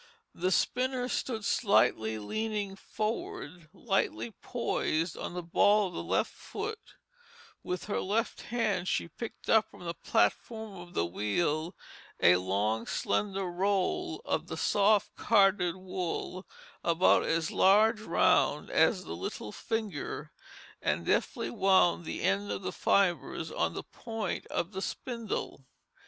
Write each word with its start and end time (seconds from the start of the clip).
The 0.33 0.49
spinner 0.51 1.07
stood 1.07 1.45
slightly 1.45 2.17
leaning 2.17 2.75
forward, 2.75 3.69
lightly 3.71 4.31
poised 4.31 5.15
on 5.15 5.35
the 5.35 5.43
ball 5.43 5.89
of 5.89 5.93
the 5.93 6.01
left 6.01 6.33
foot; 6.33 6.95
with 7.61 7.83
her 7.85 8.01
left 8.01 8.41
hand 8.41 8.87
she 8.87 9.07
picked 9.07 9.47
up 9.47 9.69
from 9.69 9.85
the 9.85 9.93
platform 9.93 10.73
of 10.79 10.95
the 10.95 11.05
wheel 11.05 11.75
a 12.19 12.37
long 12.37 12.87
slender 12.87 13.45
roll 13.45 14.23
of 14.25 14.47
the 14.47 14.57
soft 14.57 15.13
carded 15.17 15.75
wool 15.75 16.47
about 16.83 17.21
as 17.21 17.51
large 17.51 17.99
round 18.01 18.71
as 18.71 19.03
the 19.03 19.15
little 19.15 19.51
finger, 19.51 20.31
and 20.81 21.05
deftly 21.05 21.51
wound 21.51 22.05
the 22.05 22.23
end 22.23 22.49
of 22.51 22.63
the 22.63 22.71
fibres 22.71 23.51
on 23.51 23.75
the 23.75 23.83
point 23.83 24.47
of 24.47 24.71
the 24.71 24.81
spindle. 24.81 25.67